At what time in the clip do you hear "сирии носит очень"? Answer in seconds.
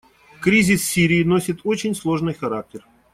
0.85-1.93